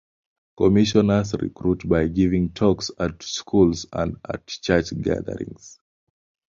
[0.57, 5.77] Commissioners recruit by giving talks at schools and at church gatherings.